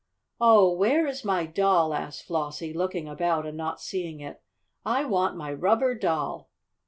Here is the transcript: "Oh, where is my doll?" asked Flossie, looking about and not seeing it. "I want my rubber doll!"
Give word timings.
"Oh, 0.39 0.73
where 0.73 1.05
is 1.05 1.23
my 1.23 1.45
doll?" 1.45 1.93
asked 1.93 2.25
Flossie, 2.25 2.73
looking 2.73 3.07
about 3.07 3.45
and 3.45 3.55
not 3.55 3.79
seeing 3.79 4.19
it. 4.19 4.41
"I 4.83 5.05
want 5.05 5.37
my 5.37 5.53
rubber 5.53 5.93
doll!" 5.93 6.49